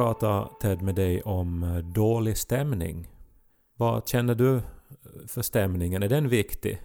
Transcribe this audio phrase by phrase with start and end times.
[0.00, 3.08] prata Ted med dig om eh, dålig stämning.
[3.76, 4.62] Vad känner du eh,
[5.26, 6.02] för stämningen?
[6.02, 6.82] Är den viktig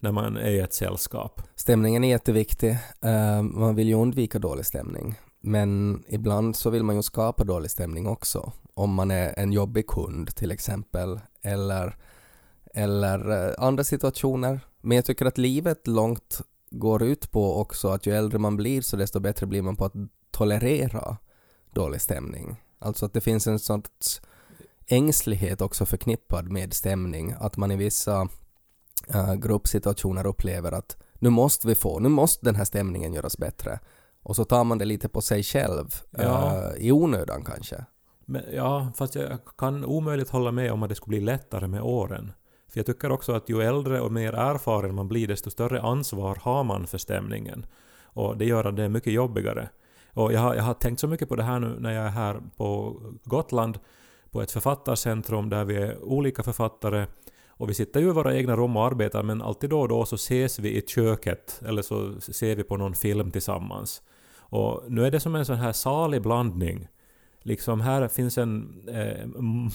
[0.00, 1.42] när man är i ett sällskap?
[1.54, 2.70] Stämningen är jätteviktig.
[3.00, 5.14] Eh, man vill ju undvika dålig stämning.
[5.40, 8.52] Men ibland så vill man ju skapa dålig stämning också.
[8.74, 11.20] Om man är en jobbig kund till exempel.
[11.42, 11.96] Eller,
[12.74, 14.60] eller andra situationer.
[14.80, 18.82] Men jag tycker att livet långt går ut på också att ju äldre man blir
[18.82, 19.94] så desto bättre blir man på att
[20.30, 21.16] tolerera
[21.74, 22.56] dålig stämning.
[22.78, 24.20] Alltså att det finns en sorts
[24.86, 27.34] ängslighet också förknippad med stämning.
[27.38, 28.28] Att man i vissa
[29.14, 33.78] uh, gruppsituationer upplever att nu måste vi få, nu måste den här stämningen göras bättre.
[34.22, 36.62] Och så tar man det lite på sig själv, ja.
[36.76, 37.84] uh, i onödan kanske.
[38.24, 41.82] Men, ja, fast jag kan omöjligt hålla med om att det skulle bli lättare med
[41.82, 42.32] åren.
[42.68, 46.38] För jag tycker också att ju äldre och mer erfaren man blir, desto större ansvar
[46.42, 47.66] har man för stämningen.
[48.02, 49.68] Och det gör att det är mycket jobbigare.
[50.14, 52.10] Och jag har, jag har tänkt så mycket på det här nu när jag är
[52.10, 53.78] här på Gotland,
[54.30, 57.06] på ett författarcentrum där vi är olika författare
[57.62, 60.04] och vi sitter ju i våra egna rum och arbetar men alltid då och då
[60.04, 64.02] så ses vi i köket eller så ser vi på någon film tillsammans.
[64.38, 66.88] Och nu är det som en sån här salig blandning.
[67.42, 69.26] Liksom här finns en eh,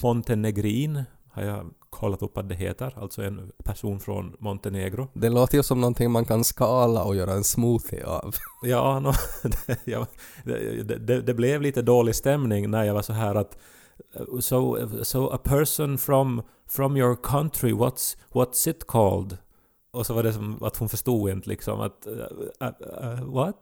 [0.02, 1.02] montenegrin
[1.38, 5.08] har jag kollat upp att det heter, alltså en person från Montenegro.
[5.14, 8.34] Det låter ju som någonting man kan skala och göra en smoothie av.
[8.62, 9.12] ja, no,
[9.66, 10.06] det, ja
[10.44, 13.58] det, det, det, blev lite dålig stämning när jag var så här att
[14.40, 19.38] so, so a person from, from your country, what's, what's it called?
[19.90, 22.14] Och så var det som att hon förstod inte liksom att uh,
[22.62, 23.56] uh, uh, what?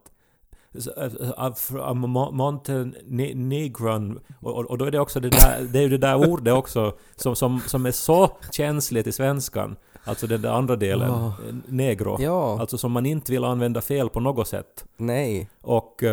[2.33, 6.93] Montenegron, och, och då är det också det där, det är det där ordet också
[7.17, 9.77] som, som, som är så känsligt i svenskan.
[10.09, 11.33] Alltså den där andra delen, oh.
[11.67, 12.17] negro.
[12.21, 12.61] Ja.
[12.61, 14.85] Alltså som man inte vill använda fel på något sätt.
[14.97, 15.49] Nej.
[15.63, 16.05] Och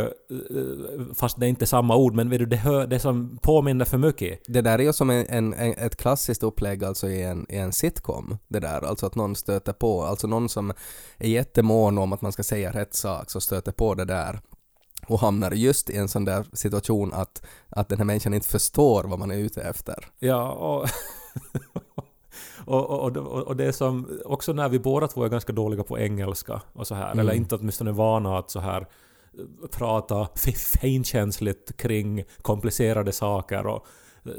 [1.13, 3.97] fast det är inte samma ord, men vet du, det, hör, det som påminner för
[3.97, 4.39] mycket.
[4.47, 7.73] Det där är ju som en, en, ett klassiskt upplägg alltså i en, i en
[7.73, 8.37] sitcom.
[8.47, 10.73] Det där, alltså att någon stöter på, alltså någon som
[11.17, 14.39] är jättemån om att man ska säga rätt sak, så stöter på det där
[15.07, 19.03] och hamnar just i en sån där situation att, att den här människan inte förstår
[19.03, 20.05] vad man är ute efter.
[20.19, 20.89] Ja, och,
[22.65, 25.83] och, och, och, och det är som, också när vi båda två är ganska dåliga
[25.83, 27.19] på engelska och så här, mm.
[27.19, 30.27] eller inte åtminstone vana att så här eh, prata
[30.81, 33.87] finkänsligt kring komplicerade saker och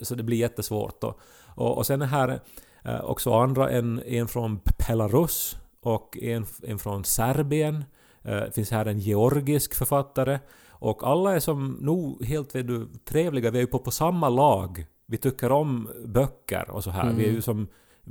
[0.02, 1.04] så det blir jättesvårt.
[1.04, 1.20] Och,
[1.54, 2.40] och, och sen är här
[2.84, 7.84] eh, också andra, en, en från Belarus och en, en från Serbien
[8.24, 10.38] det eh, finns här en georgisk författare.
[10.68, 13.50] Och alla är som nog helt vet du, trevliga.
[13.50, 14.86] Vi är ju på, på samma lag.
[15.06, 17.02] Vi tycker om böcker och så här.
[17.02, 17.16] Mm.
[17.16, 17.42] Vi är ju mm.
[17.42, 17.68] som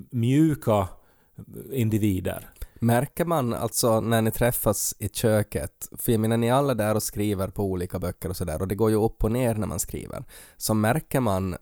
[0.09, 0.87] mjuka
[1.71, 2.49] individer.
[2.73, 6.95] Märker man alltså när ni träffas i köket, för jag menar ni är alla där
[6.95, 9.67] och skriver på olika böcker och sådär och det går ju upp och ner när
[9.67, 10.23] man skriver,
[10.57, 11.55] så märker man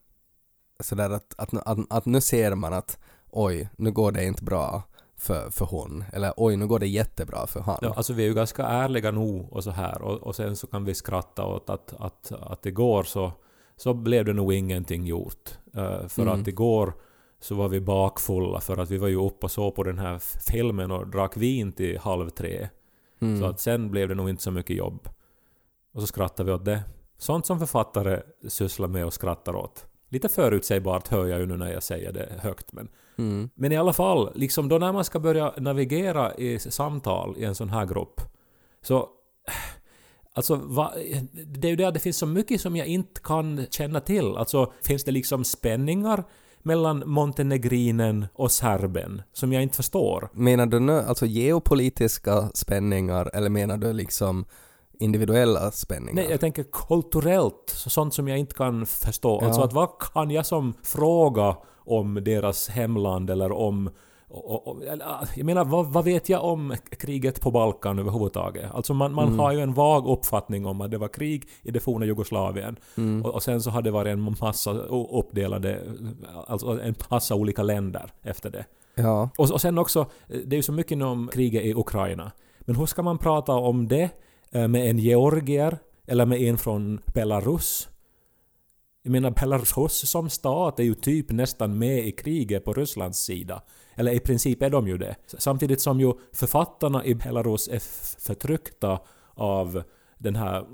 [0.80, 4.84] sådär att, att, att, att nu ser man att oj, nu går det inte bra
[5.22, 6.04] för, för hon.
[6.14, 7.78] Eller oj, nu går det jättebra för han.
[7.82, 10.68] Ja, alltså vi är ju ganska ärliga nog och så här och, och sen så
[10.68, 13.32] kan vi skratta åt att, att, att igår så,
[13.78, 15.58] så blev det nog ingenting gjort.
[15.78, 16.42] Uh, för mm.
[16.42, 16.94] att igår
[17.40, 20.20] så var vi bakfulla för att vi var ju uppe och såg på den här
[20.52, 22.70] filmen och drack vin till halv tre.
[23.22, 23.40] Mm.
[23.40, 25.10] Så att sen blev det nog inte så mycket jobb.
[25.94, 26.84] Och så skrattade vi åt det.
[27.18, 29.86] Sånt som författare sysslar med och skrattar åt.
[30.12, 33.50] Lite förutsägbart hör jag ju nu när jag säger det högt men Mm.
[33.56, 37.56] Men i alla fall, liksom då när man ska börja navigera i samtal i en
[37.56, 38.22] sån här grupp,
[38.82, 39.10] så...
[40.34, 40.94] Alltså, va,
[41.46, 44.38] det är ju det att det finns så mycket som jag inte kan känna till.
[44.38, 46.24] Alltså, finns det liksom spänningar
[46.64, 50.30] mellan montenegrinen och serben som jag inte förstår?
[50.34, 54.46] Menar du nu alltså geopolitiska spänningar eller menar du liksom
[55.02, 56.14] individuella spänningar?
[56.14, 59.40] Nej, jag tänker kulturellt, sånt som jag inte kan förstå.
[59.42, 59.48] Ja.
[59.48, 63.90] Alltså att vad kan jag som fråga om deras hemland eller om
[64.34, 68.72] och, och, ah, jag menar, vad, vad, vet jag om kriget på Balkan överhuvudtaget?
[68.74, 69.40] Alltså man, man mm.
[69.40, 72.76] har ju en vag uppfattning om att det var krig i det forna Jugoslavien.
[72.98, 73.26] Mm.
[73.26, 75.82] Och, och, sen så har det varit en massa uppdelade,
[76.48, 78.66] alltså en massa olika länder efter det.
[78.96, 79.30] Ja.
[79.38, 82.32] Och, och sen också, det är ju så mycket om kriget i Ukraina.
[82.60, 84.10] Men hur ska man prata om det eh,
[84.52, 85.78] Eh, med en georgier
[86.08, 87.90] eller med en från Belarus?
[89.04, 93.62] Jag menar Belarus som stat är ju typ nästan med i kriget på Rysslands sida.
[93.96, 95.16] Eller i princip är de ju det.
[95.38, 97.80] Samtidigt som ju författarna i Belarus är
[98.20, 99.00] förtryckta
[99.34, 99.84] av
[100.18, 100.66] den här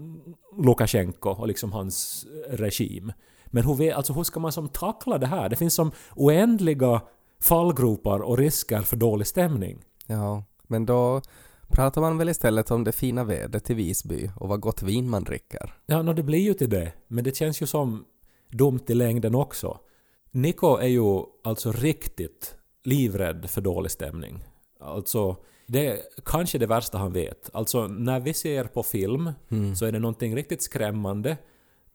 [0.63, 3.11] Lukasjenko och liksom hans regim.
[3.45, 5.49] Men hur, alltså hur ska man som tackla det här?
[5.49, 7.01] Det finns som oändliga
[7.41, 9.83] fallgropar och risker för dålig stämning.
[10.07, 11.21] Ja, men då
[11.67, 15.23] pratar man väl istället om det fina vädret i Visby och vad gott vin man
[15.23, 15.73] dricker.
[15.85, 16.93] Ja, no, det blir ju till det.
[17.07, 18.05] Men det känns ju som
[18.51, 19.79] dumt i längden också.
[20.31, 24.43] Niko är ju alltså riktigt livrädd för dålig stämning.
[24.79, 25.35] Alltså,
[25.67, 27.49] det är kanske det värsta han vet.
[27.53, 29.75] Alltså, när vi ser på film Mm.
[29.75, 31.37] så är det någonting riktigt skrämmande,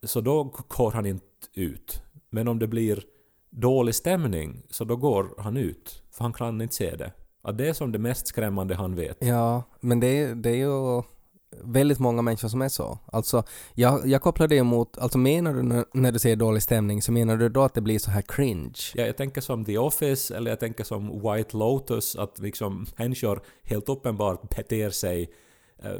[0.02, 1.24] så då går han inte
[1.54, 2.02] ut.
[2.30, 3.04] Men om det blir
[3.50, 6.02] dålig stämning, så då går han ut.
[6.10, 7.12] För han kan inte se det.
[7.42, 9.16] Att det är som det mest skrämmande han vet.
[9.20, 11.02] Ja, men det är, det är ju
[11.60, 12.98] väldigt många människor som är så.
[13.06, 13.44] Alltså,
[13.74, 17.12] jag, jag kopplar det emot, alltså menar du när, när du säger dålig stämning, så
[17.12, 18.78] menar du då att det blir så här cringe?
[18.94, 23.42] Ja, jag tänker som The Office, eller jag tänker som White Lotus, att liksom människor
[23.62, 25.30] helt uppenbart beter sig
[25.82, 25.90] eh,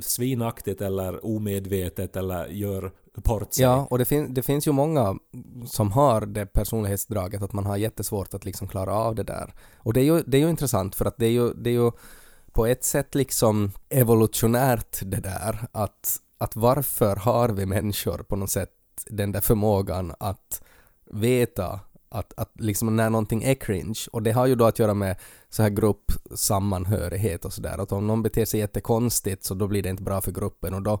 [0.00, 3.58] svinaktigt eller omedvetet eller gör bort.
[3.58, 5.18] Ja, och det, fin- det finns ju många
[5.66, 9.54] som har det personlighetsdraget att man har jättesvårt att liksom klara av det där.
[9.78, 11.74] Och det är ju, det är ju intressant för att det är ju, det är
[11.74, 11.90] ju
[12.52, 18.50] på ett sätt liksom evolutionärt det där att, att varför har vi människor på något
[18.50, 18.70] sätt
[19.06, 20.62] den där förmågan att
[21.12, 24.94] veta att, att liksom när någonting är cringe och det har ju då att göra
[24.94, 25.16] med
[25.50, 29.88] så här gruppsammanhörighet och sådär att om någon beter sig jättekonstigt så då blir det
[29.88, 30.98] inte bra för gruppen och då,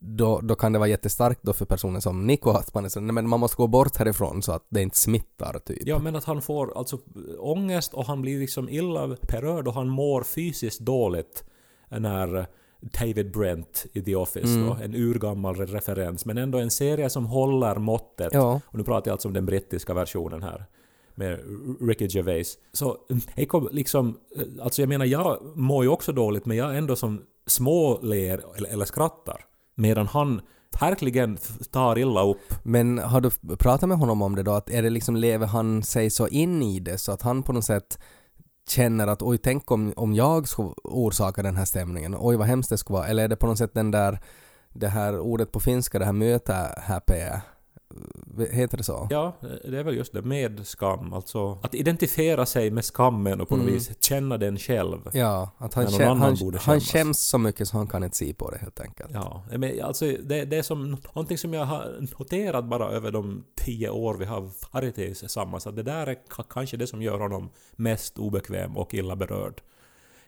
[0.00, 3.00] då, då kan det vara jättestarkt då för personer som Niko att man är så,
[3.00, 5.78] nej men man måste gå bort härifrån så att det inte smittar typ.
[5.86, 6.98] Ja, men att han får alltså
[7.38, 11.44] ångest och han blir liksom illa berörd och han mår fysiskt dåligt
[11.88, 12.46] när
[12.80, 14.66] David Brent i The Office Mm.
[14.66, 18.32] då, en urgammal referens, men ändå en serie som håller måttet.
[18.32, 20.66] Ja, Och nu pratar jag alltså om den brittiska versionen här
[21.18, 21.40] med
[21.80, 22.58] Ricky Gervais.
[22.72, 26.56] Så mm, jag kom liksom, eh, alltså jag menar jag mår ju också dåligt men
[26.56, 29.44] jag är ändå som småler eller, eller skrattar.
[29.74, 30.40] Medan han
[30.80, 31.38] verkligen
[31.70, 32.54] tar illa upp.
[32.62, 34.52] men har du pratat med honom om det då?
[34.52, 37.52] Att är det liksom, lever han sig så in i det så att han på
[37.52, 37.98] något sätt
[38.68, 42.70] känner att oj, tänk om, om jag skulle orsaka den här stämningen, oj vad hemskt
[42.70, 43.06] det skulle vara.
[43.06, 44.18] Eller är det på något sätt den där,
[44.72, 47.42] det här ordet på finska, det här möta-häpeä,
[48.50, 49.06] heter det så?
[49.10, 51.12] Ja, det är väl just det, med skam.
[51.12, 53.74] Alltså att identifiera sig med skammen och på något Mm.
[53.74, 54.98] vis känna den själv.
[55.12, 58.04] Ja, att han, När någon kä- annan han, han skäms så mycket så han kan
[58.04, 59.10] inte se på det helt enkelt.
[59.14, 63.44] Ja, men alltså det, det är som någonting som jag har noterat bara över de
[63.56, 67.18] tio år vi har varit tillsammans, att det där är ka- kanske det som gör
[67.18, 69.60] honom mest obekväm och illa berörd.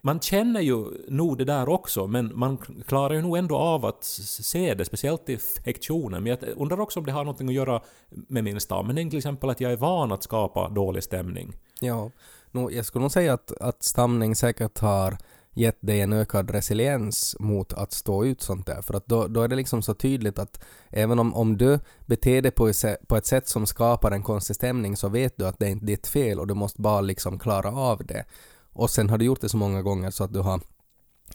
[0.03, 2.57] Man känner ju nog det där också, men man
[2.87, 6.23] klarar ju nog ändå av att se det, speciellt i fiktionen.
[6.23, 9.51] Men jag undrar också om det har något att göra med min stamning, till exempel
[9.51, 11.53] att jag är van att skapa dålig stämning.
[11.81, 12.11] Ja,
[12.51, 15.19] no, jag skulle nog säga att, att stamning säkert har
[15.55, 18.83] gett dig en ökad resiliens mot att stå ut sånt där.
[18.83, 22.43] För att då, då är det liksom så tydligt att även om, om du beter
[22.43, 25.59] dig på, ett på ett sätt som skapar en konstig stämning så vet du att
[25.59, 28.25] det är inte ditt fel och du måste bara liksom klara av det.
[28.73, 30.61] Och sen har du gjort det så många gånger så att du har,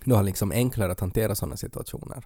[0.03, 2.23] du har liksom enklare att hantera sådana situationer.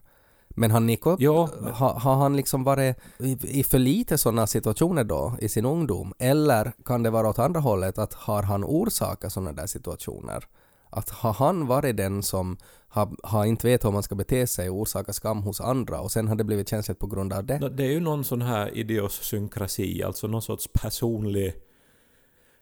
[0.50, 5.04] Men har Niko, Ja, har, har han liksom varit i, i för lite sådana situationer
[5.04, 6.14] då i sin ungdom?
[6.20, 10.44] Eller kan det vara åt andra hållet att har han orsakat sådana där situationer?
[10.90, 14.70] Att har han varit den som har, har inte vet hur man ska bete sig
[14.70, 17.70] och orsaka skam hos andra och sen har det blivit känsligt på grund av det?
[17.70, 21.54] Det är ju någon sån här idiosynkrasi, alltså någon sorts personlig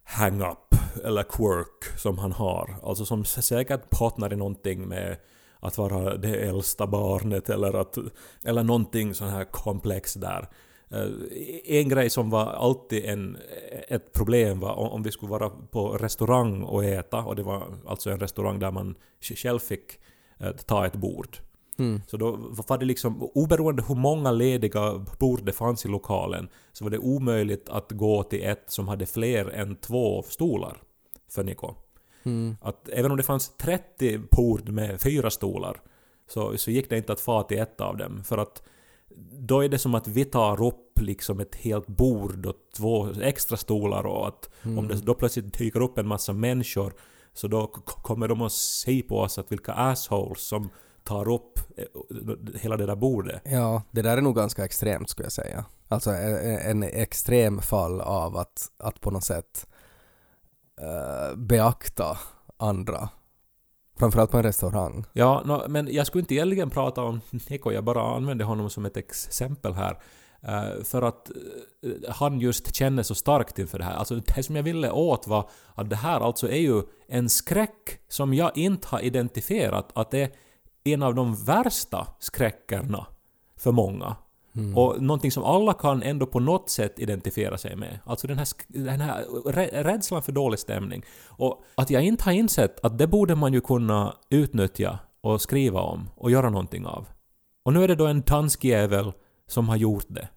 [0.07, 2.75] hang-up eller quirk som han har.
[2.83, 5.17] Alltså som säkert partner i någonting med
[5.59, 7.97] att vara det äldsta barnet eller, att,
[8.45, 10.47] eller någonting sån här komplex där.
[10.91, 11.07] Eh,
[11.65, 13.37] en grej som var alltid en,
[13.87, 18.09] ett problem var om vi skulle vara på restaurang och äta och det var alltså
[18.09, 19.99] en restaurang där man själv fick
[20.39, 21.37] eh, ta ett bord.
[21.79, 22.01] Mm.
[22.07, 22.31] Så då
[22.67, 26.97] var det liksom, oberoende hur många lediga bord det fanns i lokalen, så var det
[26.97, 30.77] omöjligt att gå till ett som hade fler än två stolar
[31.29, 31.73] för Niko.
[32.23, 32.57] Mm.
[32.61, 35.81] Att även om det fanns 30 bord med fyra stolar,
[36.27, 38.23] så, så gick det inte att få till ett av dem.
[38.23, 38.63] För att
[39.31, 43.57] då är det som att vi tar upp liksom ett helt bord och två extra
[43.57, 44.79] stolar och att Mm.
[44.79, 46.93] om det då plötsligt dyker upp en massa människor
[47.33, 50.69] så då kommer de att se på oss att vilka assholes som
[51.07, 51.85] tar upp eh,
[52.61, 53.41] hela det där bordet.
[53.45, 55.65] Ja, det där är nog ganska extremt skulle jag säga.
[55.87, 59.67] Alltså en, en extrem fall av att, att på något sätt
[60.81, 62.17] eh, beakta
[62.57, 63.09] andra.
[63.99, 65.05] Framförallt på en restaurang.
[65.13, 68.85] Ja, nå, men jag skulle inte egentligen prata om Niko, jag bara använde honom som
[68.85, 69.99] ett exempel här.
[70.41, 73.95] Eh, för att eh, han just känner så starkt inför det här.
[73.95, 77.99] Alltså det som jag ville åt var att det här alltså är ju en skräck
[78.07, 80.31] som jag inte har identifierat att det är
[80.93, 83.07] en av de värsta skräckerna
[83.57, 84.15] för många.
[84.55, 84.77] Mm.
[84.77, 87.99] Och någonting som alla kan ändå på något sätt identifiera sig med.
[88.05, 91.03] Alltså den här, den här rä- rädslan för dålig stämning.
[91.27, 95.81] Och att jag inte har insett att det borde man ju kunna utnyttja och skriva
[95.81, 97.07] om och göra någonting av.
[97.63, 99.13] Och nu är det då en dansk jävel
[99.47, 100.29] som har gjort det.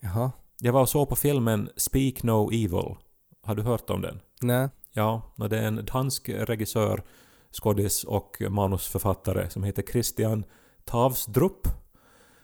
[0.00, 0.32] Jaha.
[0.58, 2.96] Jag var och såg på filmen Speak No Evil.
[3.42, 4.20] Har du hört om den?
[4.40, 4.68] Nej.
[4.92, 7.02] Ja, och det är en dansk regissör,
[7.52, 10.44] skådis och manusförfattare som heter Christian
[10.84, 11.68] Tavsdrup.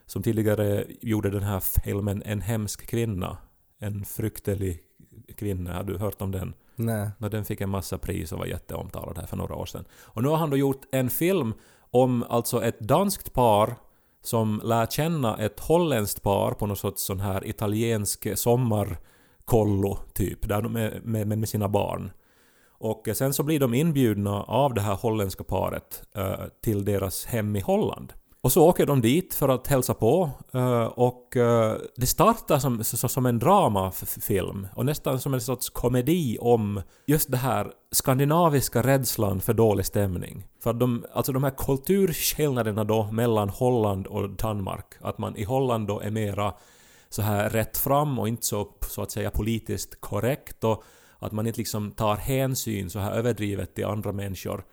[0.07, 3.39] Som tidigare gjorde den här filmen En hemsk kvinna.
[3.79, 4.81] En fryktelig
[5.37, 5.75] kvinna.
[5.75, 6.55] Har du hört om den?
[6.77, 7.11] Nej.
[7.19, 9.85] Och den fick en massa pris och var jätteomtalad här för några år sedan.
[9.93, 11.55] Och nu har han då gjort en film
[11.91, 13.77] om alltså ett danskt par
[14.23, 20.63] som lär känna ett holländskt par på något sorts sån här italiensk sommarkollo typ, där
[20.63, 22.11] de är med, med, med sina barn.
[22.78, 27.56] Och sen så blir de inbjudna av det här holländska paret eh, till deras hem
[27.56, 28.12] i Holland.
[28.47, 32.85] Och så åker de dit för att hälsa på eh, och eh, det startar som,
[32.85, 39.40] som en dramafilm och nästan som en sorts komedi om just det här skandinaviska rädslan
[39.40, 40.47] för dålig stämning.
[40.62, 45.45] För att de, alltså de här kulturskillnaderna då mellan Holland och Danmark, att man i
[45.45, 46.54] Holland då är mera
[47.09, 50.85] så här rätt fram och inte så, så att säga politiskt korrekt och
[51.26, 54.64] att man inte liksom tar hänsyn så här överdrivet till andra människor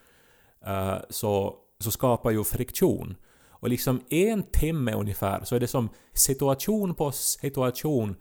[0.66, 3.16] eh, så, så skapar ju friktion.
[3.50, 8.16] Och liksom en timme ungefär så är det som situation på situation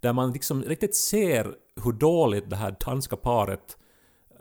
[0.00, 3.76] där man liksom riktigt ser hur dåligt det här danska paret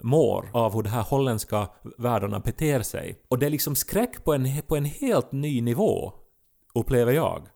[0.02, 3.20] mår av hur de här holländska världarna beter sig.
[3.28, 6.14] Och det är liksom skräck på en, på en helt ny nivå,
[6.74, 7.48] upplever jag.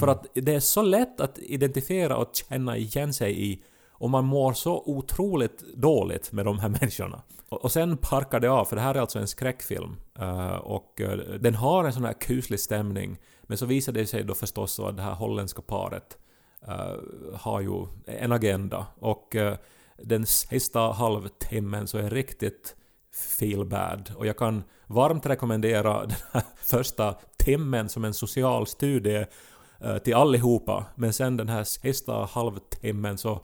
[0.00, 3.62] För att det är så lätt att identifiera och känna igen sig i
[4.02, 7.22] och man mår så otroligt dåligt med de här människorna.
[7.48, 9.96] Och, och sen parkar det av, för det här är alltså en skräckfilm.
[10.20, 13.18] Uh, och uh, den har en sån här kuslig stämning.
[13.42, 16.18] Men så visar det sig då förstås så att det här holländska paret
[16.68, 18.86] uh, har ju en agenda.
[18.98, 19.36] Och
[19.96, 22.76] den sista halvtimmen så är riktigt
[23.38, 24.12] feel bad.
[24.16, 29.24] Och jag kan varmt rekommendera den här första timmen som en social studie
[30.04, 30.86] till allihopa.
[30.94, 33.40] Men sen den här sista halvtimmen så,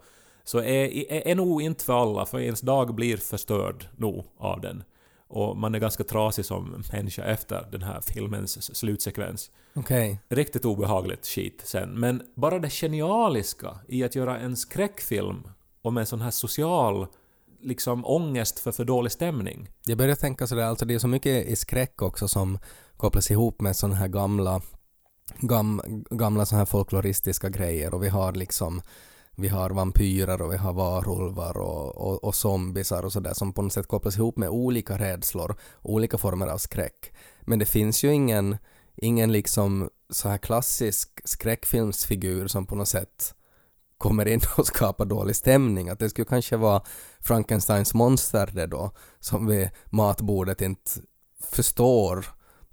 [0.49, 4.61] så är, är, är nog inte för alla, för ens dag blir förstörd nog av
[4.61, 4.83] den.
[5.29, 9.51] Och man är ganska trasig som människa efter den här filmens slutsekvens.
[9.75, 10.21] Okej.
[10.29, 12.01] Riktigt obehagligt skit sen.
[12.01, 15.49] Men bara det genialiska i att göra en skräckfilm
[15.83, 17.07] om en sån här social
[17.61, 19.69] liksom ångest för för dålig stämning.
[19.87, 22.59] Jag börjar tänka sådär, alltså det är så mycket i skräck också som
[22.97, 24.63] kopplas ihop med sådana här gamla,
[25.41, 28.83] gam, gamla sådana här folkloristiska grejer och vi har liksom
[29.41, 33.63] vi har vampyrer och vi har varulvar och, och, och zombisar och sådär som på
[33.63, 37.13] något sätt kopplas ihop med olika rädslor, olika former av skräck.
[37.41, 38.57] Men det finns ju ingen,
[38.97, 43.35] ingen liksom så här klassisk skräckfilmsfigur som på något sätt
[43.99, 45.89] kommer in och skapar dålig stämning.
[45.89, 46.83] Att det skulle kanske vara
[47.21, 48.91] Frankensteins monster det då,
[49.21, 50.91] som vid matbordet inte
[51.53, 52.27] förstår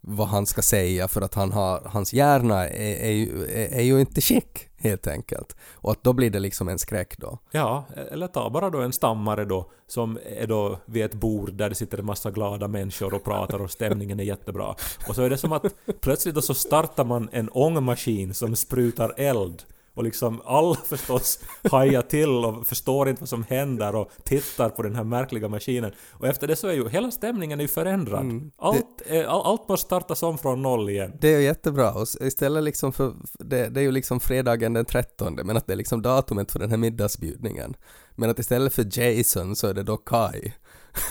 [0.07, 3.81] vad han ska säga för att han har, hans hjärna är, är, ju, är, är
[3.81, 5.55] ju inte skick helt enkelt.
[5.73, 7.39] Och att då blir det liksom en skräck då.
[7.51, 11.69] Ja, eller ta bara då en stammare då som är då vid ett bord där
[11.69, 14.75] det sitter en massa glada människor och pratar och stämningen är jättebra.
[15.07, 15.65] Och så är det som att
[16.01, 19.63] plötsligt då så startar man en ångmaskin som sprutar eld.
[19.95, 21.39] Och liksom alla förstås
[21.71, 25.91] hajar till och förstår inte vad som händer och tittar på den här märkliga maskinen.
[26.11, 28.21] Och efter det så är ju hela stämningen är ju förändrad.
[28.21, 28.51] Mm.
[28.57, 31.17] Allt, är, all, allt måste startas om från noll igen.
[31.21, 34.85] Det är ju jättebra och istället liksom för, det, det är ju liksom fredagen den
[34.85, 37.75] 13 men att det är liksom datumet för den här middagsbjudningen.
[38.15, 40.51] Men att istället för Jason så är det då Kai.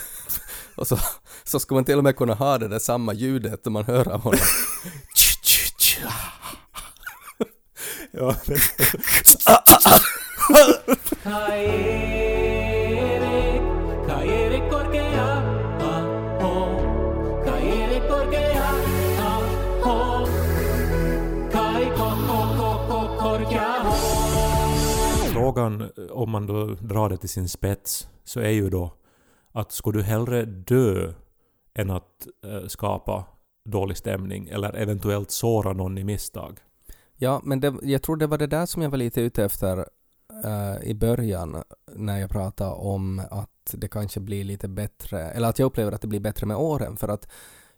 [0.76, 0.99] och så,
[1.45, 4.12] så ska man till och med kunna ha det där samma ljudet när man hör
[4.12, 4.41] av honom.
[8.16, 8.35] Ja.
[25.33, 28.92] Frågan, om man då drar det till sin spets, så är ju då
[29.52, 31.12] att skulle du hellre dö
[31.75, 33.25] än att eh, skapa
[33.64, 36.61] dålig stämning eller eventuellt såra någon i misstag?
[37.16, 39.78] Ja, men det, jag tror det var det där som jag var lite ute efter
[40.44, 45.59] uh, i början när jag pratade om att det kanske blir lite bättre, eller att
[45.59, 47.28] jag upplever att det blir bättre med åren för att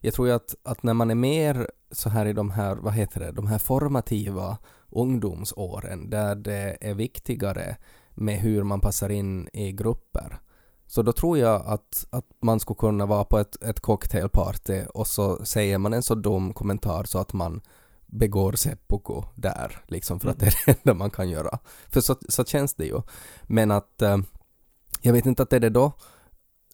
[0.01, 2.93] jag tror ju att, att när man är mer så här i de här, vad
[2.93, 4.59] heter det, de här formativa
[4.91, 7.77] ungdomsåren där det är viktigare
[8.15, 10.39] med hur man passar in i grupper.
[10.87, 15.07] Så då tror jag att, att man skulle kunna vara på ett, ett cocktailparty och
[15.07, 17.61] så säger man en så dum kommentar så att man
[18.07, 21.59] begår seppuku där, liksom för att det är det enda man kan göra.
[21.89, 23.03] För så, så känns det ju.
[23.43, 24.19] Men att eh,
[25.03, 25.93] jag vet inte att det är det då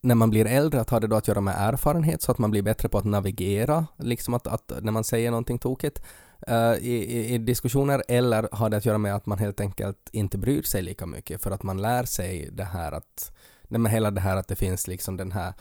[0.02, 2.50] när man blir äldre, att har det då att göra med erfarenhet så att man
[2.50, 6.02] blir bättre på att navigera, liksom att, att när man säger någonting tokigt
[6.46, 10.38] eh, i, i, diskussioner, eller har det att göra med att man helt enkelt inte
[10.38, 13.32] bryr sig lika mycket för att man lär sig det här att,
[13.68, 15.54] nej men hela det här att det finns liksom den här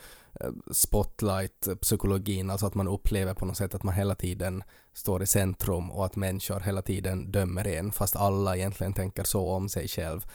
[0.71, 5.91] spotlight-psykologin, alltså att man upplever på något sätt att man hela tiden står i centrum
[5.91, 10.25] och att människor hela tiden dömer en fast alla egentligen tänker så om sig själv.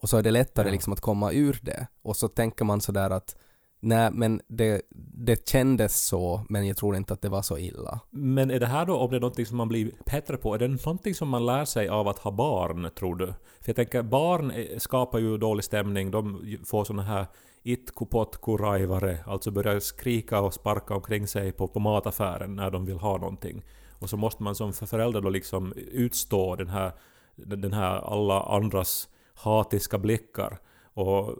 [0.00, 0.72] Och så är det lättare Ja.
[0.72, 1.86] liksom att komma ur det.
[2.02, 3.36] Och så tänker man sådär att
[3.80, 4.82] nej men det,
[5.14, 8.00] det kändes så men jag tror inte att det var så illa.
[8.10, 10.58] Men är det här då, om det är någonting som man blir bättre på, är
[10.58, 13.26] det någonting som man lär sig av att ha barn, tror du?
[13.26, 17.26] För jag tänker, barn eh, skapar ju dålig stämning, de får såna här
[17.66, 22.86] itku potku raivare, alltså börjar skrika och sparka omkring sig på, på mataffären när de
[22.86, 23.64] vill ha någonting.
[23.98, 26.92] Och så måste man som förälder då liksom utstå den här,
[27.36, 30.58] den här alla andras hatiska blickar
[30.94, 31.34] och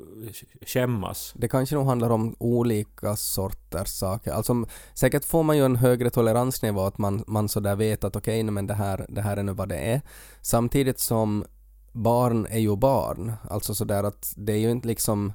[0.67, 1.33] skämmas.
[1.37, 4.33] Det kanske nog handlar om olika sorters saker.
[4.33, 4.65] Alltså
[4.95, 8.51] säkert får man ju en högre toleransnivå att man, man sådär vet att okej, okay,
[8.51, 10.01] men det här, det här är nu vad det är.
[10.43, 11.45] Samtidigt som
[11.93, 13.33] barn är ju barn.
[13.51, 15.33] Alltså sådär att det är ju inte liksom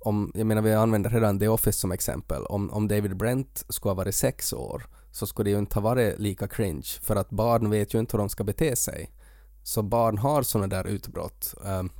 [0.00, 2.44] om, jag menar vi använder redan The Office som exempel.
[2.46, 5.80] Om, om David Brent skulle ha varit sex år så skulle det ju inte ha
[5.80, 9.10] varit lika cringe för att barn vet ju inte hur de ska bete sig.
[9.62, 11.54] Så barn har sådana där utbrott.
[11.64, 11.90] Ehm,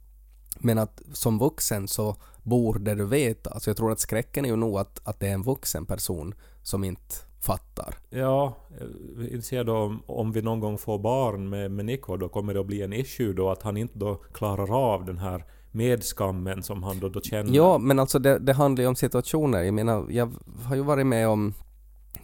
[0.59, 3.51] men att som vuxen så borde du veta.
[3.51, 6.35] Alltså jag tror att skräcken är ju nog att, att det är en vuxen person
[6.63, 7.99] som inte fattar.
[8.11, 12.29] Ja, eh, inser då om, om vi någon gång får barn med, med Nico, då
[12.29, 15.45] kommer det att bli en issue då att han inte då klarar av den här
[15.79, 17.57] med skammen som han då, då känner.
[17.57, 19.63] Ja, men alltså det, det handlar ju om situationer.
[19.63, 20.33] Jag menar, jag
[20.65, 21.55] har ju varit med om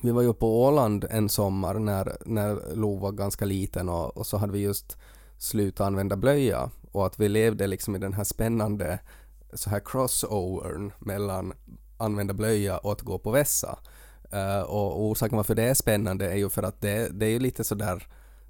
[0.00, 4.26] vi var ju på Åland en sommar när, när Lo var ganska liten och, och
[4.26, 4.96] så hade vi just
[5.38, 8.98] slutat använda blöja och att vi levde liksom i den här spännande
[9.52, 11.52] så här crossovern mellan
[11.98, 13.78] använda blöja och att gå på vässa.
[14.32, 17.38] Eh, och orsaken varför det är spännande är ju för att det, det är ju
[17.38, 18.06] lite sådär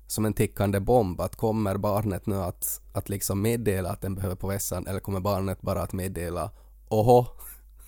[0.06, 4.36] som en tickande bomb att kommer barnet nu att, att liksom meddela att den behöver
[4.36, 6.50] på vässan eller kommer barnet bara att meddela
[6.88, 7.26] oho,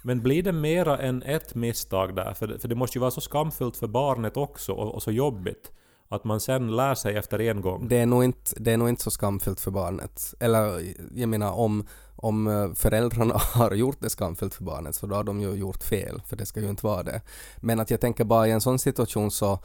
[0.03, 2.35] Men blir det mera än ett misstag där?
[2.35, 5.11] För, det- för det måste ju vara så skamfullt för barnet också och, och så
[5.11, 5.73] jobbigt.
[6.09, 7.89] Att man sen lär sig efter en gång.
[7.89, 10.35] det är nog inte, det är nog inte så skamfyllt för barnet.
[10.41, 10.83] Eller
[11.15, 15.25] jag menar om, om eh, föräldrarna har gjort det skamfyllt för barnet så då har
[15.25, 17.21] de ju gjort fel, för det ska ju inte vara det.
[17.57, 19.59] Men att jag tänker bara i en sån situation så,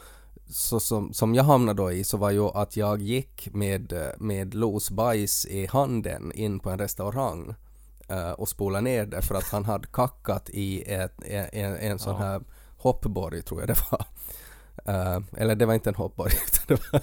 [0.52, 4.54] så som, som jag hamnade då i så var ju att jag gick med, med
[4.54, 7.56] Los bajs i handen in på en restaurang
[8.08, 12.00] eh, och spolade ner det för att han hade kackat i ett, en, en, en
[12.00, 12.20] sån Ja.
[12.20, 12.42] här
[12.78, 14.06] hoppborg tror jag det var.
[14.86, 17.02] Eh, eller det var inte en hoppborg utan det var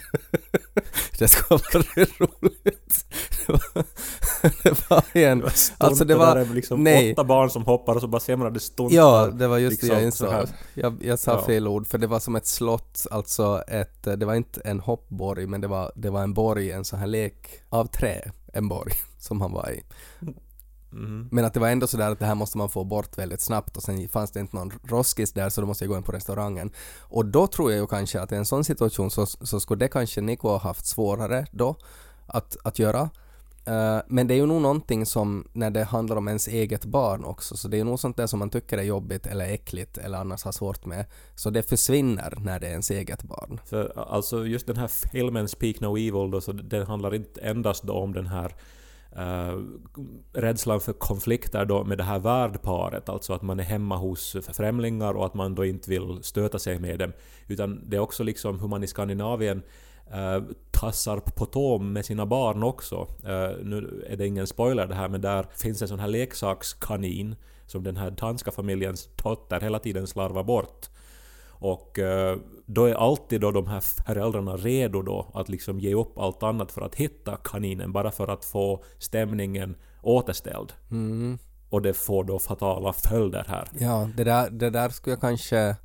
[1.19, 1.85] det ska vara
[2.19, 3.07] roligt.
[3.47, 3.85] Det var,
[4.63, 5.45] det var en...
[5.79, 6.37] Alltså det var...
[6.37, 7.13] är liksom nej.
[7.13, 8.97] åtta barn som hoppar och så bara ser man att det stuntar.
[8.97, 10.49] Ja, det var just det jag liksom så insåg.
[10.75, 11.47] Jag, jag sa Ja.
[11.47, 15.47] fel ord, för det var som ett slott, alltså ett, det var inte en hoppborg,
[15.47, 18.93] men det var, det var en borg, en sån här lek av trä, en borg,
[19.19, 19.83] som han var i.
[20.91, 21.29] Mhm.
[21.31, 23.77] Men att det var ändå sådär att det här måste man få bort väldigt snabbt
[23.77, 26.13] och sen fanns det inte någon roskis där så då måste jag gå in på
[26.13, 26.71] restaurangen.
[27.01, 29.89] Och då tror jag ju kanske att i en sån situation så, så skulle det
[29.89, 31.77] kanske Nico ha haft svårare då
[32.27, 33.11] att, att göra.
[33.69, 37.25] Eh, men det är ju nog någonting som när det handlar om ens eget barn
[37.25, 39.99] också, så det är ju nog sånt där som man tycker är jobbigt eller äckligt
[39.99, 41.05] eller annars har svårt med.
[41.35, 43.61] Så det försvinner när det är ens eget barn.
[43.65, 47.83] För alltså just den här filmen Speak No Evil då, så den handlar inte endast
[47.83, 48.55] då om den här
[49.17, 49.63] uh,
[50.33, 55.15] rädslan för konflikter då med det här värdparet, alltså att man är hemma hos främlingar
[55.15, 57.13] och att man då inte vill stöta sig med dem.
[57.47, 59.63] Utan det är också liksom hur man i Skandinavien
[60.15, 63.07] uh, tassar på tå med sina barn också.
[63.25, 67.37] Uh, nu är det ingen spoiler det här, men där finns en sån här leksakskanin
[67.67, 70.89] som den här danska familjens dotter hela tiden slarvar bort.
[71.59, 76.19] Och eh, då är alltid då de här föräldrarna redo då att liksom ge upp
[76.19, 80.73] allt annat för att hitta kaninen bara för att få stämningen återställd.
[80.91, 81.39] Mm.
[81.71, 83.69] Och det får då fatala följder här.
[83.79, 85.77] Ja, det där, det där skulle jag kanske...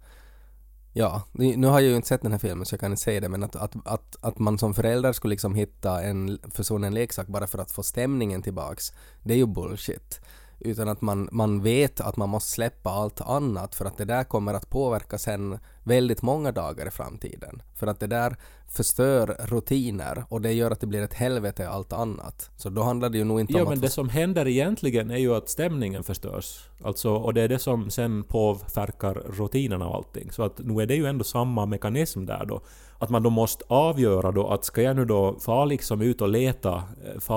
[0.95, 3.21] Ja, nu har jag ju inte sett den här filmen så jag kan inte säga
[3.21, 7.27] det men att, att, att, att man som förälder skulle liksom hitta en försonen leksak
[7.27, 8.91] bara för att få stämningen tillbaks,
[9.23, 10.21] det är ju bullshit.
[10.63, 14.23] Utan att man, man vet att man måste släppa allt annat för att det där
[14.23, 17.61] kommer att påverka sen väldigt många dagar i framtiden.
[17.75, 18.35] För att det där
[18.67, 22.49] förstör rutiner och det gör att det blir ett helvete allt annat.
[22.57, 23.81] Så då handlar det ju nog inte Ja, om men att...
[23.81, 26.69] det som händer egentligen är ju att stämningen förstörs.
[26.83, 30.31] Alltså, och det är det som sen påverkar rutinerna och allting.
[30.31, 32.61] Så att nu är det ju ändå samma mekanism där då.
[33.03, 36.29] Att man då måste avgöra då att ska jag nu då få liksom ut och
[36.29, 37.35] leta, eh, få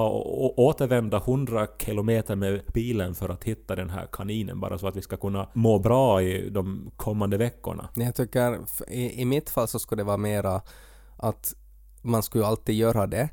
[0.56, 5.02] återvända 100 kilometer med bilen för att hitta den här kaninen bara så att vi
[5.02, 7.88] ska kunna må bra i de kommande veckorna.
[7.94, 10.62] Jag tycker i, i mitt fall så skulle det vara mera
[11.16, 11.54] att
[12.02, 13.28] man skulle ju alltid göra det.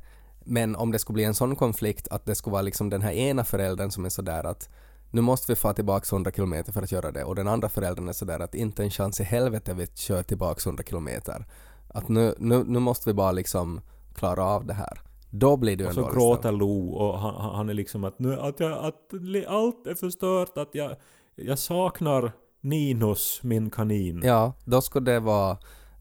[0.46, 3.12] Men om det skulle bli en sån konflikt att det skulle vara liksom den här
[3.12, 4.70] ena föräldern som är sådär att
[5.12, 8.10] nu måste vi få tillbaka 100 kilometer för att göra det och den andra föräldern
[8.10, 11.46] är sådär att inte en chans i helvete vi kör tillbaka 100 kilometer.
[11.94, 13.82] Att nu, nu, nu måste vi bara liksom
[14.14, 15.02] klara av det här.
[15.30, 16.60] Då blir det ju Och en så dålig gråter stämning.
[16.60, 19.14] Lo och han, han är liksom att, nu, att, jag, att
[19.48, 20.96] allt är förstört, att jag,
[21.36, 24.22] jag saknar Ninos, min kanin.
[24.26, 25.58] Ja, då skulle det vara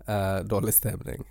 [0.07, 1.25] eh, dålig stämning.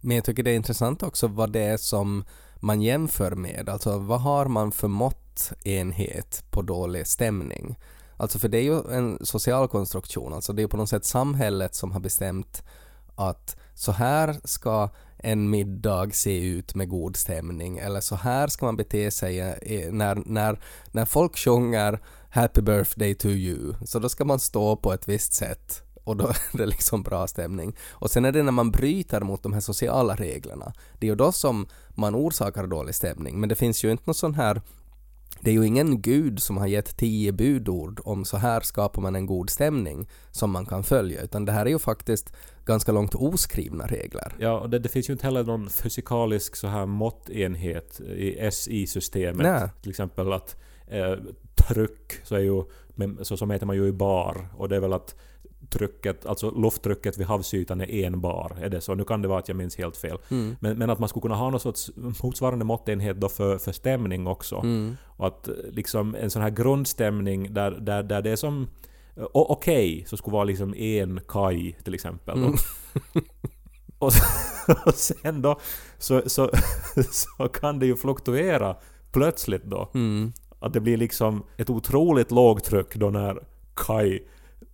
[0.00, 2.24] Men jag tycker det är intressant också vad det är som
[2.60, 3.68] man jämför med.
[3.68, 7.78] Alltså vad har man för måttenhet på dålig stämning?
[8.16, 11.74] Alltså för det är ju en social konstruktion, alltså det är på något sätt samhället
[11.74, 12.62] som har bestämt
[13.14, 18.66] att så här ska en middag se ut med god stämning eller så här ska
[18.66, 20.60] man bete sig eh, när, när,
[20.92, 25.32] när folk sjunger Happy birthday to you så då ska man stå på ett visst
[25.32, 27.76] sätt och då är det liksom bra stämning.
[27.90, 31.16] Och sen är det när man bryter mot de här sociala reglerna, det är ju
[31.16, 33.40] då som man orsakar dålig stämning.
[33.40, 34.62] Men det finns ju inte någon sån här
[35.40, 39.16] det är ju ingen gud som har gett tio budord om så här skapar man
[39.16, 42.32] en god stämning som man kan följa, utan det här är ju faktiskt
[42.66, 44.32] ganska långt oskrivna regler.
[44.38, 49.46] Ja, och det, det finns ju inte heller någon fysikalisk så här måttenhet i SI-systemet.
[49.46, 49.68] Nej.
[49.82, 51.14] Till exempel att eh,
[51.54, 52.64] tryck, så, är ju,
[53.22, 54.48] så, så mäter man ju i bar.
[54.56, 55.14] Och det är väl att
[55.70, 58.56] trycket, alltså lufttrycket vid havsytan är en bar.
[58.60, 58.94] Är det så?
[58.94, 60.18] Nu kan det vara att jag minns helt fel.
[60.30, 60.56] Mm.
[60.60, 61.90] Men, men att man skulle kunna ha någon sorts
[62.22, 64.56] motsvarande måttenhet då för, för stämning också.
[64.56, 64.96] Mm.
[65.04, 68.68] Och att liksom en sån här grundstämning där, där, där det är som...
[69.32, 72.38] Okej, så skulle vara liksom en kaj till exempel.
[72.38, 72.54] Mm.
[73.98, 74.12] Och,
[74.86, 75.60] och sen då
[75.98, 76.50] så, så,
[77.10, 78.76] så kan det ju fluktuera
[79.12, 79.90] plötsligt då.
[79.94, 80.32] Mm.
[80.58, 83.38] Att det blir liksom ett otroligt lågtryck då när
[83.74, 84.14] Kai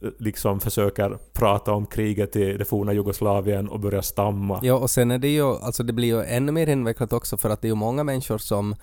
[0.03, 4.61] eh, liksom försöker prata om kriget i det forna Jugoslavien och börjar stamma.
[4.63, 7.51] Ja, och sen är det ju, alltså det blir ju ännu mer invecklat också för
[7.51, 8.75] att det är ju många människor som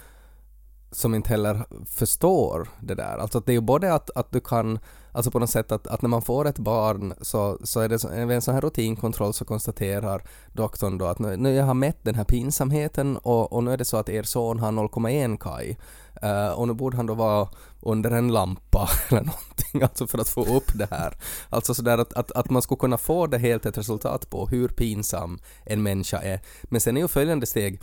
[0.91, 3.17] som inte heller förstår det där.
[3.17, 4.79] Alltså att det är ju både att, att du kan,
[5.11, 8.25] alltså på något sätt att, att när man får ett barn så, så är det
[8.25, 10.23] vid en sån här rutinkontroll så konstaterar
[10.53, 13.77] doktorn då att nu, nu jag har mätt den här pinsamheten och, och nu är
[13.77, 15.77] det så att er son har 0,1 kaj.
[16.23, 17.47] Uh, och nu borde han då vara
[17.81, 21.17] under en lampa eller någonting, alltså för att få upp det här.
[21.49, 24.67] Alltså sådär att, att, att man skulle kunna få det helt ett resultat på hur
[24.67, 26.41] pinsam en människa är.
[26.63, 27.81] Men sen är ju följande steg,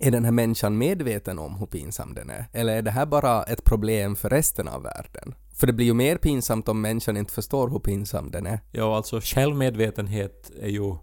[0.00, 2.48] är den här människan medveten om hur pinsam den är?
[2.52, 5.34] Eller är det här bara ett problem för resten av världen?
[5.54, 8.60] För det blir ju mer pinsamt om människan inte förstår hur pinsam den är.
[8.72, 10.96] Ja, alltså självmedvetenhet är ju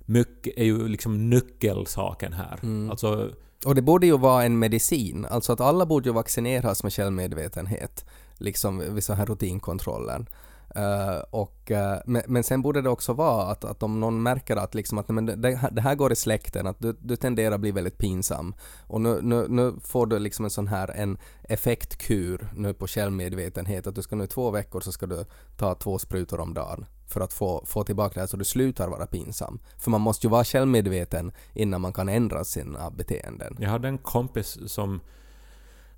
[0.00, 2.58] mycket, är ju liksom nyckelsaken här.
[2.62, 2.90] Mm.
[2.90, 3.30] Alltså,
[3.66, 8.04] Och det borde ju vara en medicin, alltså att alla borde ju vaccineras med självmedvetenhet,
[8.34, 10.26] liksom vid så här rutinkontrollen.
[10.74, 14.22] Eh, och, eh, uh, men, men sen borde det också vara att, att om någon
[14.22, 17.54] märker att, liksom att men det, det här går i släkten, att du, du tenderar
[17.54, 18.54] att bli väldigt pinsam
[18.86, 23.86] och nu, nu, nu får du liksom en sån här en effektkur nu på självmedvetenhet,
[23.86, 25.24] att du ska nu i två veckor så ska du
[25.56, 28.88] ta två sprutor om dagen för att få, få tillbaka det här så du slutar
[28.88, 29.60] vara pinsam.
[29.78, 33.56] För man måste ju vara självmedveten innan man kan ändra sina beteenden.
[33.60, 35.00] jag hade en kompis som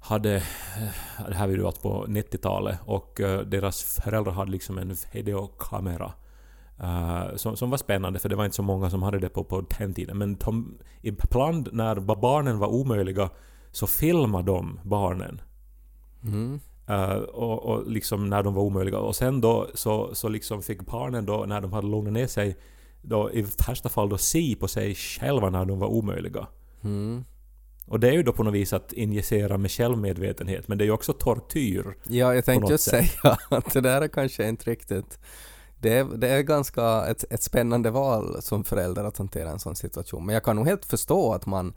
[0.05, 6.13] hade, eh, det här alltså på 90-talet, och eh, deras föräldrar hade liksom en videokamera.
[6.83, 9.45] eh, som, som var spännande för det var inte så många som hade det på,
[9.45, 10.19] på den tiden.
[10.19, 13.31] Men de, ibland när ba- barnen var omöjliga
[13.73, 15.41] så filmade de barnen.
[16.25, 16.61] Mm.
[16.87, 18.99] Eh, och, och liksom när de var omöjliga.
[18.99, 22.57] Och sen då så, så liksom fick barnen då när de hade lugnat ner sig
[23.03, 26.47] då i värsta fall då se på sig själva när de var omöjliga.
[26.85, 27.25] Mm.
[27.87, 30.87] Och det är ju då på något vis att injicera med självmedvetenhet, men det är
[30.87, 31.97] ju också tortyr.
[32.05, 33.11] Ja, jag tänkte just sätt.
[33.11, 35.19] säga att det där är kanske inte riktigt...
[35.81, 39.77] Det är, det är ganska ett, ett spännande val som förälder att hantera en sån
[39.77, 40.27] situation.
[40.27, 41.75] Men jag kan nog helt förstå att man,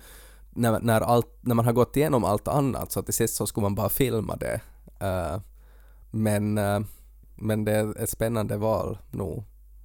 [0.49, 3.61] när, när, allt, när man har gått igenom allt annat, så till sist så skulle
[3.61, 4.61] man bara filma det.
[4.99, 5.41] Eh,
[6.11, 6.79] men, eh,
[7.35, 9.43] men det är ett spännande val nog.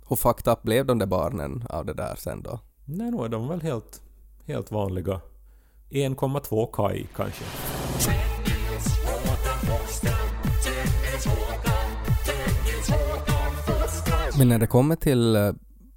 [0.09, 2.61] Hur fucked up blev de där barnen av det där sen då?
[2.85, 4.03] Nej, nog är de väl helt,
[4.47, 5.21] helt vanliga.
[5.93, 7.45] 1,2 kaj kanske.
[14.39, 15.53] Men när det kommer till eh,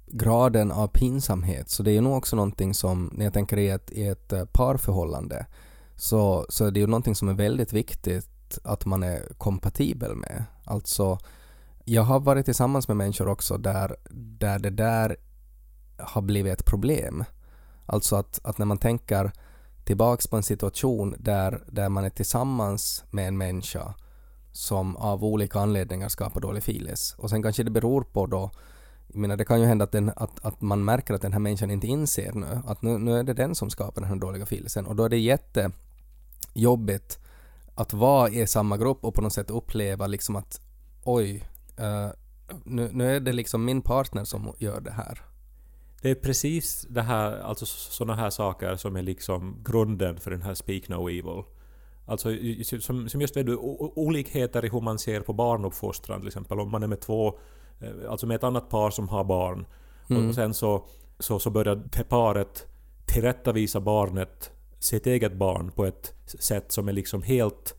[0.06, 1.70] graden av pinsamhet.
[1.70, 4.32] Så det är ju nog också någonting som, när jag tänker i ett, i ett
[4.32, 5.46] eh, parförhållande,
[5.96, 10.44] så, så är det ju någonting som är väldigt viktigt att man är kompatibel med.
[10.64, 11.18] Alltså,
[11.84, 15.16] jag har varit tillsammans med människor också där, där det där
[15.98, 17.24] har blivit ett problem.
[17.86, 19.32] Alltså att, att när man tänker
[19.86, 23.94] tillbaks på en situation där, där man är tillsammans med en människa
[24.52, 27.14] som av olika anledningar skapar dålig filis.
[27.18, 28.50] Och sen kanske det beror på då
[29.08, 31.40] jag menar, det kan ju hända att, den, att, att man märker att den här
[31.40, 34.46] människan inte inser nu att nu, nu är det den som skapar den här dåliga
[34.46, 37.18] filisen och då är det jättejobbigt
[37.74, 40.60] att vara i samma grupp och på något sätt uppleva liksom att
[41.04, 41.48] oj,
[41.80, 42.08] uh,
[42.64, 45.22] nu, nu är det liksom min partner som gör det här.
[46.06, 50.42] Det är precis det här, alltså sådana här saker som är liksom grunden för den
[50.42, 51.42] här Speak No Evil.
[52.06, 52.28] Alltså
[52.80, 56.60] som, som just vet du, olikheter i hur man ser på barnuppfostran till exempel.
[56.60, 57.38] Om man är med två,
[57.80, 59.66] eh, alltså med ett annat par som har barn.
[60.10, 60.28] Mm.
[60.28, 60.84] Och sen så,
[61.18, 62.66] så, så börjar det paret
[63.06, 67.74] tillrättavisa barnet, sitt eget barn, på ett sätt som är liksom helt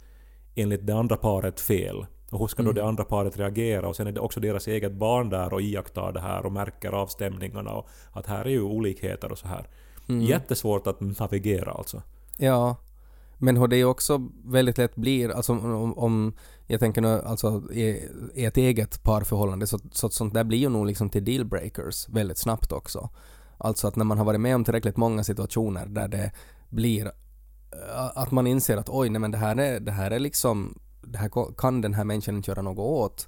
[0.56, 2.06] enligt det andra paret fel.
[2.32, 2.76] Och hur ska då mm.
[2.76, 3.88] det andra paret reagera?
[3.88, 6.92] Och sen är det också deras eget barn där och iakttar det här och märker
[6.92, 9.68] avstämningarna och att här är ju olikheter och så här.
[10.10, 10.22] Mm.
[10.22, 12.02] Jättesvårt att navigera alltså.
[12.38, 12.76] Ja.
[13.38, 16.34] Men hur det också väldigt lätt blir, alltså om, om
[16.68, 20.70] jag tänker nu alltså i, i ett eget parförhållande så, så sånt där blir ju
[20.70, 23.10] nog liksom till dealbreakers väldigt snabbt också.
[23.58, 26.32] Alltså att när man har varit med om tillräckligt många situationer där det
[26.70, 30.20] blir äh, att man inser att oj, nej men det här är, det här är
[30.20, 30.80] liksom
[31.12, 33.28] det här kan den här människan inte göra något åt.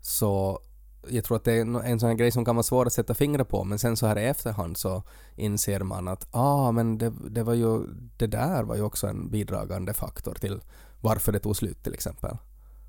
[0.00, 0.60] Så
[1.08, 3.14] jag tror att det är en sån här grej som kan vara svår att sätta
[3.14, 5.02] fingret på men sen så här i efterhand så
[5.36, 7.82] inser man att ah men det, det var ju
[8.16, 10.60] det där var ju också en bidragande faktor till
[11.00, 12.36] varför det tog slut till exempel.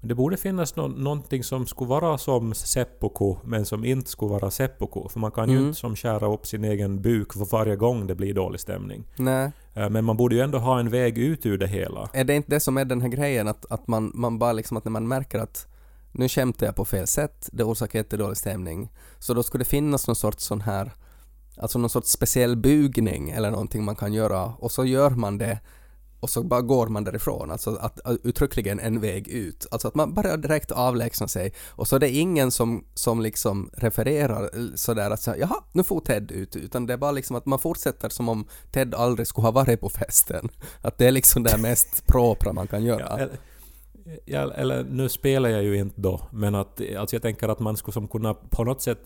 [0.01, 4.51] Det borde finnas no någonting som skulle vara som seppuku men som inte skulle vara
[4.51, 5.09] seppuku.
[5.09, 5.55] För man kan mm.
[5.55, 9.03] ju inte som skära upp sin egen buk för varje gång det blir dålig stämning.
[9.15, 9.51] Nej.
[9.73, 12.09] Eh, men man borde ju ändå ha en väg ut ur det hela.
[12.13, 14.77] Är det inte det som är den här grejen att, att man, man bara liksom
[14.77, 15.67] att när man märker att
[16.11, 18.91] nu skämtar jag på fel sätt, det orsakar jättedålig stämning.
[19.19, 20.91] Så då skulle det finnas någon sorts sån här,
[21.57, 25.59] alltså någon sorts speciell bugning eller någonting man kan göra och så gör man det
[26.19, 29.65] och så bara går man därifrån, alltså att, uttryckligen en väg ut.
[29.71, 33.69] Alltså att man bara direkt avlägsnar sig och så är det ingen som, som liksom
[33.73, 37.35] refererar eh, sådär att säga jaha, nu får Ted ut, utan det är bara liksom
[37.35, 40.49] att man fortsätter som om Ted aldrig skulle ha varit på festen.
[40.81, 43.05] Att det är liksom det mest propra man kan göra.
[43.09, 43.37] Ja, eller,
[44.25, 47.77] ja, eller nu spelar jag ju inte då, men att alltså jag tänker att man
[47.77, 48.99] skulle som kunna på något sätt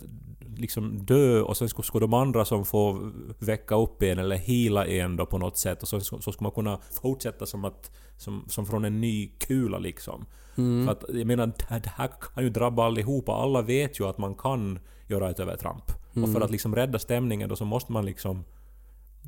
[0.57, 4.87] liksom dö och sen skulle, skulle de andra som får väcka upp en eller hila
[4.87, 7.91] en då på något sätt och så, så, så skulle man kunna fortsätta som, att,
[8.17, 10.25] som, som från en ny kula liksom.
[10.55, 10.85] Mm.
[10.85, 13.33] För att jag menar, det här kan ju drabba allihopa.
[13.33, 15.91] Alla vet ju att man kan göra ett övertramp.
[16.15, 16.23] Mm.
[16.23, 16.45] Och för mm.
[16.45, 18.43] att liksom rädda stämningen då så måste man liksom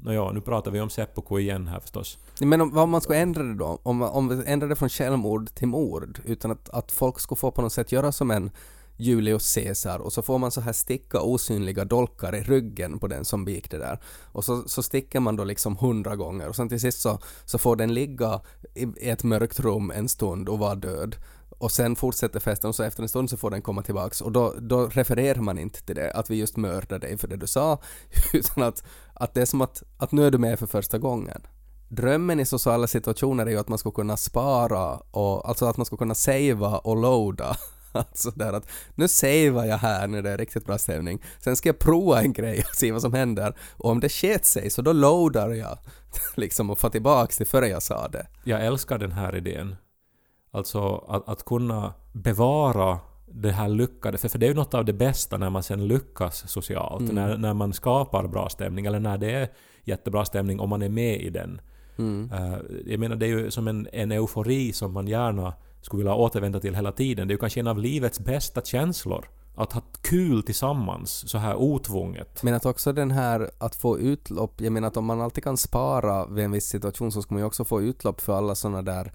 [0.04, 2.18] Nåja, nu pratar vi om seppuku igen här förstås.
[2.40, 3.80] Men om, om man skulle ändra det då?
[3.84, 7.52] Om, om vi ändrar det från självmord till mord, utan att, att folk skulle få
[7.52, 8.52] på något sätt göra som en
[8.98, 13.26] Julius Caesar och så får man så här sticka osynliga dolkar i ryggen på den
[13.26, 14.00] som begick det där.
[14.32, 17.58] Och så, så sticker man då liksom hundra gånger och sen till sist så, så
[17.58, 18.42] får den ligga
[18.76, 21.16] i ett mörkt rum en stund och vara död.
[21.50, 24.32] Och sen fortsätter festen och så efter en stund så får den komma tillbaks och
[24.32, 27.48] då, då refererar man inte till det, att vi just mördade dig för det du
[27.48, 27.82] sa,
[28.34, 31.42] utan att, att det är som att, att nu är du med för första gången
[31.88, 35.86] drömmen i sociala situationer är ju att man ska kunna spara och alltså att man
[35.86, 37.58] ska kunna savea och loada
[38.10, 41.22] Alltså där att nu savear jag här när det är riktigt bra stämning.
[41.40, 43.56] Sen ska jag prova en grej och se vad som händer.
[43.78, 45.78] Och om det sket sig så då loadar jag
[46.36, 48.28] liksom och får tillbaks till före jag sa det.
[48.44, 49.76] Jag älskar den här idén.
[50.52, 54.86] Alltså att, att kunna bevara det här lyckade, för, för det är ju något av
[54.86, 57.16] det bästa när man sen lyckas socialt, mm.
[57.16, 59.50] när, när man skapar bra stämning, eller när det är
[59.84, 61.62] jättebra stämning om man är med i den.
[61.98, 62.32] Mm.
[62.32, 65.54] Uh, jag menar det är ju som en, en eufori som man gärna
[65.86, 67.28] skulle vilja återvända till hela tiden.
[67.28, 69.30] Det är ju kanske en av livets bästa känslor.
[69.56, 72.43] Att ha kul tillsammans, så här otvunget.
[72.43, 75.58] Men att också den här att få utlopp, jag menar att om man alltid kan
[75.58, 78.82] spara vid en viss situation så ska man ju också få utlopp för alla sådana
[78.82, 79.12] där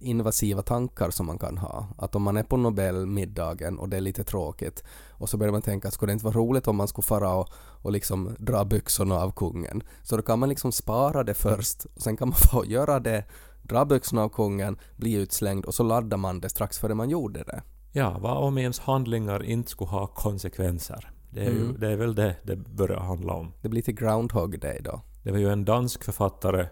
[0.00, 1.88] invasiva tankar som man kan ha.
[1.98, 5.62] Att om man är på Nobelmiddagen och det är lite tråkigt och så börjar man
[5.62, 7.48] tänka, skulle det inte vara roligt om man skulle fara och,
[7.82, 9.82] och liksom dra byxorna av kungen?
[10.02, 13.24] Så då kan man liksom spara det först och sen kan man få göra det
[13.68, 17.44] dra byxorna av kungen, bli utslängd och så laddar man det strax före man gjorde
[17.44, 17.62] det.
[17.92, 21.10] Ja, vad om ens handlingar inte skulle ha konsekvenser?
[21.30, 21.58] Det är, mm.
[21.58, 23.52] ju, det är väl det det börjar handla om.
[23.62, 25.00] Det blir till Groundhog Day då.
[25.22, 26.66] Det var ju en dansk författare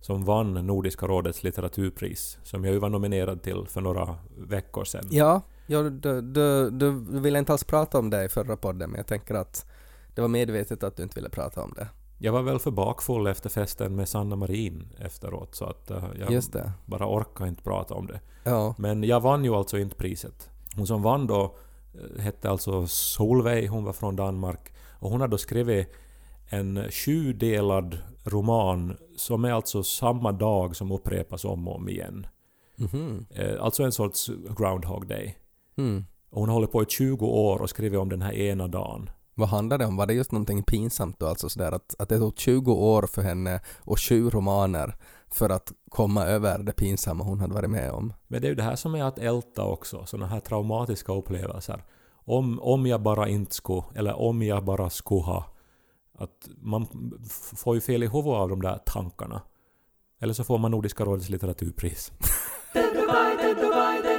[0.00, 5.08] som vann Nordiska rådets litteraturpris, som jag ju var nominerad till för några veckor sedan.
[5.10, 8.98] Ja, ja du, du, du ville inte alls prata om det i förra podden, men
[8.98, 9.66] jag tänker att
[10.14, 11.88] Det var medvetet att du inte ville prata om det.
[12.22, 16.32] Jag var väl för bakfull efter festen med Sanna Marin efteråt så att eh, jag
[16.86, 18.20] bara orkar inte prata om det.
[18.44, 18.74] Ja.
[18.78, 20.50] Men jag vann ju alltså inte priset.
[20.76, 21.56] Hon som vann då
[21.94, 24.72] eh, hette alltså Solveig, hon var från Danmark.
[25.00, 25.88] Och hon hade då skrivit
[26.50, 32.26] en sjudelad roman som är alltså samma dag som upprepas om och om igen.
[32.76, 33.26] Mhm.
[33.30, 35.38] Eh, Alltså en sorts Groundhog Day.
[35.76, 36.04] Mm.
[36.30, 39.10] Och hon hållit på i 20 år och skrivit om den här ena dagen.
[39.40, 39.96] Vad handlade det om?
[39.96, 41.26] Var det just någonting pinsamt då?
[41.26, 44.96] Alltså sådär att, att det tog 20 år för henne och sju romaner
[45.28, 48.12] för att komma över det pinsamma hon hade varit med om.
[48.28, 51.84] Men det är ju det här som är att älta också, sådana här traumatiska upplevelser.
[52.12, 55.44] Om, om jag bara inte skulle, eller om jag bara skulle ha.
[56.18, 56.86] Att man
[57.56, 59.42] får ju fel i huvudet av de där tankarna.
[60.20, 62.12] Eller så får man Nordiska rådets litteraturpris.